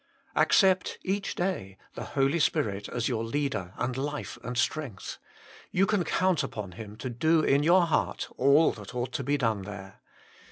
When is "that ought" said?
8.71-9.11